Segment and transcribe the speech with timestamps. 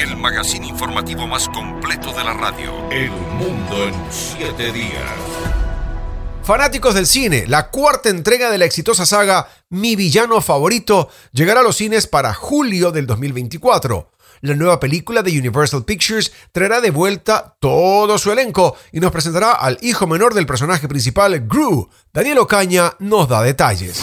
[0.00, 2.72] el magazine informativo más completo de la radio.
[2.90, 5.04] El mundo en siete días.
[6.42, 11.62] Fanáticos del cine, la cuarta entrega de la exitosa saga Mi villano favorito llegará a
[11.62, 14.10] los cines para julio del 2024.
[14.40, 19.52] La nueva película de Universal Pictures traerá de vuelta todo su elenco y nos presentará
[19.52, 21.90] al hijo menor del personaje principal, Gru.
[22.14, 24.02] Daniel Ocaña nos da detalles.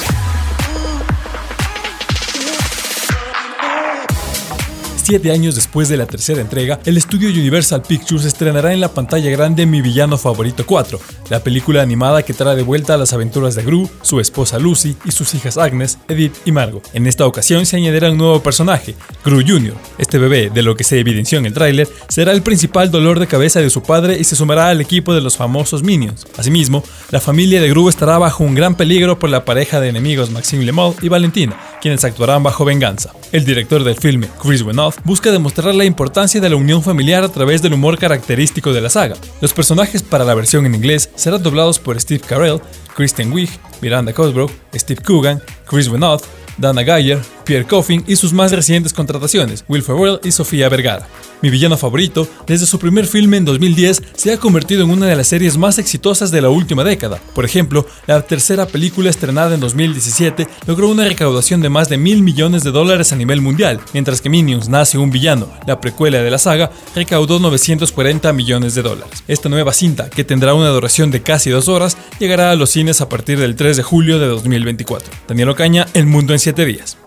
[5.07, 9.29] Siete años después de la tercera entrega, el estudio Universal Pictures estrenará en la pantalla
[9.29, 13.55] grande Mi Villano Favorito 4, la película animada que trae de vuelta a las aventuras
[13.55, 16.85] de Gru, su esposa Lucy y sus hijas Agnes, Edith y Margot.
[16.91, 19.75] En esta ocasión se añadirá un nuevo personaje, Gru Jr.
[19.98, 23.27] Este bebé, de lo que se evidenció en el tráiler, será el principal dolor de
[23.27, 26.27] cabeza de su padre y se sumará al equipo de los famosos Minions.
[26.35, 30.31] Asimismo, la familia de Gru estará bajo un gran peligro por la pareja de enemigos
[30.31, 30.70] Maxime
[31.01, 33.12] y Valentina, quienes actuarán bajo venganza.
[33.31, 37.30] El director del filme, Chris Wenoff, busca demostrar la importancia de la unión familiar a
[37.30, 39.16] través del humor característico de la saga.
[39.41, 42.62] Los personajes para la versión en inglés serán doblados por Steve Carell,
[42.96, 43.49] Kristen Wiig,
[43.82, 46.24] Miranda Cosgrove, Steve Coogan, Chris Wenoff,
[46.57, 51.07] Dana Geyer, Pierre Coffin y sus más recientes contrataciones, Will Ferrell y Sofía Vergara.
[51.41, 55.15] Mi villano favorito, desde su primer filme en 2010, se ha convertido en una de
[55.15, 57.21] las series más exitosas de la última década.
[57.34, 62.21] Por ejemplo, la tercera película estrenada en 2017 logró una recaudación de más de mil
[62.21, 66.31] millones de dólares a nivel mundial, mientras que Minions Nace un Villano, la precuela de
[66.31, 69.23] la saga, recaudó 940 millones de dólares.
[69.29, 73.00] Esta nueva cinta, que tendrá una duración de casi dos horas, llegará a los cines
[73.00, 75.13] a partir del 3 de julio de 2024.
[75.29, 76.97] Daniel Ocaña, El Mundo en 7 días.